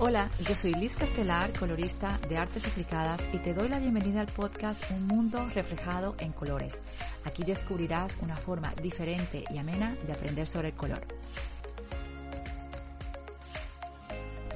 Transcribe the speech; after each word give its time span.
Hola, 0.00 0.28
yo 0.44 0.56
soy 0.56 0.74
Liz 0.74 0.96
Castelar, 0.96 1.56
colorista 1.56 2.18
de 2.28 2.36
artes 2.36 2.66
aplicadas 2.66 3.22
y 3.32 3.38
te 3.38 3.54
doy 3.54 3.68
la 3.68 3.78
bienvenida 3.78 4.22
al 4.22 4.26
podcast 4.26 4.82
Un 4.90 5.06
Mundo 5.06 5.48
Reflejado 5.54 6.16
en 6.18 6.32
Colores. 6.32 6.82
Aquí 7.24 7.44
descubrirás 7.44 8.18
una 8.20 8.36
forma 8.36 8.74
diferente 8.82 9.44
y 9.48 9.56
amena 9.56 9.94
de 10.04 10.12
aprender 10.12 10.48
sobre 10.48 10.70
el 10.70 10.74
color. 10.74 11.00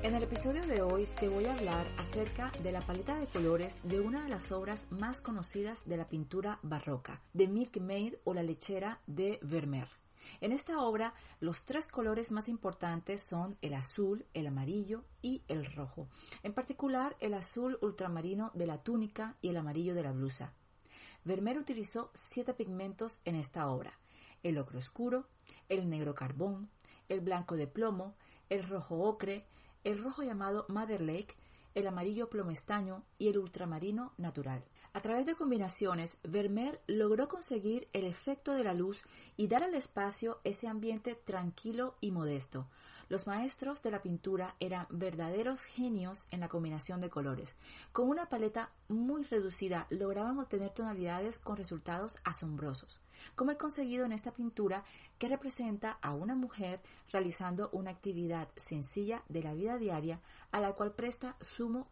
En 0.02 0.16
el 0.16 0.24
episodio 0.24 0.66
de 0.66 0.82
hoy 0.82 1.06
te 1.20 1.28
voy 1.28 1.46
a 1.46 1.54
hablar 1.54 1.86
acerca 1.98 2.50
de 2.60 2.72
la 2.72 2.80
paleta 2.80 3.16
de 3.16 3.28
colores 3.28 3.78
de 3.84 4.00
una 4.00 4.24
de 4.24 4.30
las 4.30 4.50
obras 4.50 4.86
más 4.90 5.20
conocidas 5.20 5.88
de 5.88 5.98
la 5.98 6.08
pintura 6.08 6.58
barroca, 6.62 7.22
de 7.32 7.46
Milkmaid 7.46 8.14
o 8.24 8.34
la 8.34 8.42
lechera 8.42 9.00
de 9.06 9.38
Vermeer. 9.42 9.88
En 10.40 10.52
esta 10.52 10.80
obra, 10.80 11.14
los 11.40 11.64
tres 11.64 11.86
colores 11.86 12.30
más 12.30 12.48
importantes 12.48 13.22
son 13.22 13.56
el 13.62 13.74
azul, 13.74 14.26
el 14.34 14.46
amarillo 14.46 15.04
y 15.22 15.42
el 15.48 15.64
rojo. 15.72 16.08
En 16.42 16.54
particular, 16.54 17.16
el 17.20 17.34
azul 17.34 17.78
ultramarino 17.82 18.50
de 18.54 18.66
la 18.66 18.82
túnica 18.82 19.36
y 19.40 19.48
el 19.48 19.56
amarillo 19.56 19.94
de 19.94 20.02
la 20.02 20.12
blusa. 20.12 20.52
Vermeer 21.24 21.58
utilizó 21.58 22.10
siete 22.14 22.54
pigmentos 22.54 23.20
en 23.24 23.34
esta 23.34 23.68
obra. 23.68 23.98
El 24.42 24.58
ocre 24.58 24.78
oscuro, 24.78 25.28
el 25.68 25.88
negro 25.88 26.14
carbón, 26.14 26.70
el 27.08 27.20
blanco 27.20 27.56
de 27.56 27.66
plomo, 27.66 28.16
el 28.48 28.62
rojo 28.62 28.96
ocre, 28.96 29.46
el 29.84 29.98
rojo 29.98 30.22
llamado 30.22 30.66
Mother 30.68 31.00
Lake, 31.00 31.36
el 31.78 31.86
amarillo 31.86 32.28
plomo 32.28 32.50
estaño 32.50 33.04
y 33.18 33.28
el 33.28 33.38
ultramarino 33.38 34.12
natural. 34.16 34.64
A 34.94 35.00
través 35.00 35.26
de 35.26 35.36
combinaciones, 35.36 36.16
Vermeer 36.24 36.80
logró 36.88 37.28
conseguir 37.28 37.88
el 37.92 38.04
efecto 38.04 38.54
de 38.54 38.64
la 38.64 38.74
luz 38.74 39.02
y 39.36 39.46
dar 39.46 39.62
al 39.62 39.74
espacio 39.74 40.40
ese 40.42 40.66
ambiente 40.66 41.14
tranquilo 41.14 41.94
y 42.00 42.10
modesto. 42.10 42.66
Los 43.08 43.26
maestros 43.26 43.82
de 43.82 43.90
la 43.90 44.02
pintura 44.02 44.54
eran 44.60 44.86
verdaderos 44.90 45.62
genios 45.62 46.26
en 46.30 46.40
la 46.40 46.48
combinación 46.48 47.00
de 47.00 47.08
colores. 47.08 47.56
Con 47.90 48.08
una 48.08 48.28
paleta 48.28 48.70
muy 48.88 49.22
reducida 49.24 49.86
lograban 49.88 50.38
obtener 50.38 50.70
tonalidades 50.70 51.38
con 51.38 51.56
resultados 51.56 52.18
asombrosos, 52.24 53.00
como 53.34 53.50
el 53.50 53.56
conseguido 53.56 54.04
en 54.04 54.12
esta 54.12 54.32
pintura 54.32 54.84
que 55.18 55.28
representa 55.28 55.92
a 56.02 56.12
una 56.12 56.34
mujer 56.34 56.82
realizando 57.10 57.70
una 57.72 57.92
actividad 57.92 58.48
sencilla 58.56 59.22
de 59.28 59.42
la 59.42 59.54
vida 59.54 59.78
diaria 59.78 60.20
a 60.52 60.60
la 60.60 60.72
cual 60.72 60.92
presta 60.92 61.36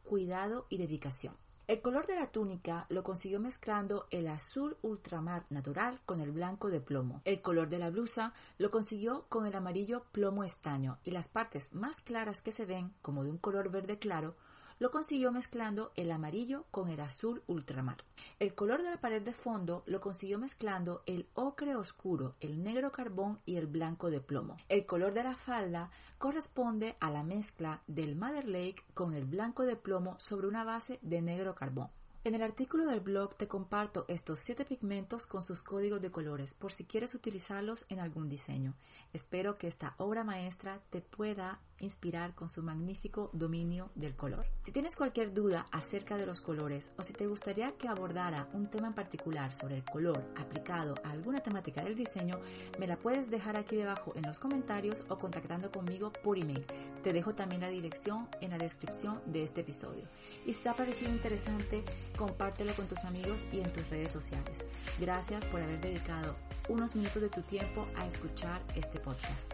cuidado 0.05 0.67
y 0.69 0.79
dedicación. 0.79 1.35
El 1.67 1.83
color 1.83 2.07
de 2.07 2.15
la 2.15 2.31
túnica 2.31 2.87
lo 2.91 3.03
consiguió 3.03 3.41
mezclando 3.41 4.07
el 4.11 4.29
azul 4.29 4.77
ultramar 4.83 5.47
natural 5.51 6.01
con 6.07 6.21
el 6.21 6.31
blanco 6.31 6.71
de 6.71 6.81
plomo. 6.81 7.23
El 7.25 7.43
color 7.43 7.69
de 7.69 7.81
la 7.81 7.91
blusa 7.91 8.33
lo 8.59 8.71
consiguió 8.71 9.27
con 9.29 9.47
el 9.47 9.55
amarillo 9.57 10.05
plomo 10.13 10.45
estaño 10.45 10.99
y 11.03 11.11
las 11.11 11.27
partes 11.27 11.75
más 11.75 12.01
claras 12.01 12.41
que 12.41 12.53
se 12.53 12.67
ven, 12.67 12.95
como 13.03 13.25
de 13.25 13.31
un 13.31 13.39
color 13.39 13.71
verde 13.73 13.99
claro, 13.99 14.37
lo 14.79 14.91
consiguió 14.91 15.33
mezclando 15.33 15.93
el 15.97 16.11
amarillo 16.11 16.65
con 16.71 16.89
el 16.89 17.01
azul 17.01 17.43
ultramar. 17.47 17.99
El 18.39 18.55
color 18.55 18.83
de 18.83 18.91
la 18.91 19.01
pared 19.01 19.23
de 19.23 19.33
fondo 19.33 19.83
lo 19.87 20.01
consiguió 20.01 20.39
mezclando 20.39 21.03
el 21.07 21.29
ocre 21.35 21.77
oscuro, 21.77 22.35
el 22.41 22.63
negro 22.63 22.93
carbón 22.93 23.41
y 23.47 23.57
el 23.57 23.67
blanco 23.67 24.11
de 24.11 24.21
plomo. 24.21 24.57
El 24.69 24.87
color 24.87 25.15
de 25.15 25.25
la 25.25 25.37
falda 25.37 25.91
corresponde 26.19 26.97
a 27.01 27.11
la 27.11 27.23
mezcla 27.23 27.83
del 27.87 28.17
Mother 28.17 28.49
Lake 28.49 28.85
con 28.95 29.13
el 29.15 29.25
blanco 29.25 29.65
de 29.65 29.77
plomo 29.77 30.19
sobre 30.19 30.47
una 30.47 30.65
base 30.65 30.99
de 31.03 31.23
negro 31.23 31.55
carbón. 31.55 31.89
En 32.27 32.35
el 32.35 32.43
artículo 32.43 32.87
del 32.87 32.99
blog 32.99 33.37
te 33.37 33.47
comparto 33.47 34.05
estos 34.09 34.41
siete 34.41 34.65
pigmentos 34.65 35.29
con 35.29 35.43
sus 35.43 35.63
códigos 35.63 36.03
de 36.03 36.11
colores 36.11 36.55
por 36.55 36.73
si 36.73 36.85
quieres 36.85 37.15
utilizarlos 37.15 37.87
en 37.89 38.01
algún 38.01 38.27
diseño. 38.27 38.75
Espero 39.13 39.59
que 39.59 39.69
esta 39.69 39.95
obra 39.99 40.25
maestra 40.25 40.81
te 40.91 41.01
pueda 41.01 41.61
inspirar 41.81 42.35
con 42.35 42.49
su 42.49 42.63
magnífico 42.63 43.31
dominio 43.33 43.91
del 43.95 44.17
color. 44.17 44.47
Si 44.65 44.73
tienes 44.73 44.97
cualquier 44.97 45.33
duda 45.33 45.67
acerca 45.73 46.17
de 46.17 46.27
los 46.27 46.41
colores 46.41 46.91
o 46.97 47.03
si 47.03 47.13
te 47.13 47.27
gustaría 47.27 47.73
que 47.73 47.89
abordara 47.89 48.49
un 48.53 48.69
tema 48.69 48.89
en 48.89 48.95
particular 48.95 49.53
sobre 49.53 49.77
el 49.77 49.85
color 49.85 50.25
aplicado 50.37 50.95
a 51.05 51.11
alguna 51.11 51.41
temática 51.41 51.83
del 51.83 51.95
diseño, 51.95 52.41
me 52.79 52.87
la 52.87 52.97
puedes 52.97 53.31
dejar 53.31 53.57
aquí 53.57 53.77
debajo 53.77 54.13
en 54.17 54.23
los 54.23 54.39
comentarios 54.39 55.05
o 55.09 55.19
contactando 55.19 55.71
conmigo 55.71 56.13
por 56.13 56.39
email. 56.39 56.65
Te 57.03 57.13
dejo 57.13 57.35
también 57.35 57.61
la 57.61 57.69
dirección 57.69 58.29
en 58.41 58.51
la 58.51 58.59
descripción 58.59 59.21
de 59.27 59.45
este 59.45 59.61
episodio. 59.61 60.05
Y 60.45 60.53
si 60.53 60.63
te 60.63 60.69
ha 60.69 60.75
parecido 60.75 61.13
interesante, 61.13 61.85
compártelo 62.19 62.75
con 62.75 62.89
tus 62.89 63.05
amigos 63.05 63.47
y 63.53 63.61
en 63.61 63.73
tus 63.73 63.89
redes 63.91 64.13
sociales. 64.13 64.65
Gracias 64.99 65.45
por 65.47 65.61
haber 65.61 65.81
dedicado 65.81 66.37
unos 66.69 66.95
minutos 66.95 67.23
de 67.23 67.29
tu 67.29 67.43
tiempo 67.43 67.87
a 67.97 68.07
escuchar 68.07 68.61
este 68.75 68.99
podcast. 68.99 69.53